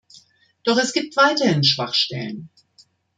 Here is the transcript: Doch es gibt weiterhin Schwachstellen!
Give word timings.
Doch 0.63 0.79
es 0.79 0.93
gibt 0.93 1.15
weiterhin 1.15 1.63
Schwachstellen! 1.63 2.49